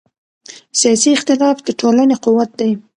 [0.79, 2.71] سیاسي اختلاف د ټولنې قوت دی